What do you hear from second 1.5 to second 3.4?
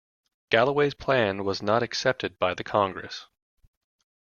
not accepted by the Congress.